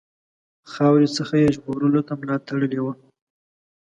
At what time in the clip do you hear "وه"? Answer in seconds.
2.85-2.93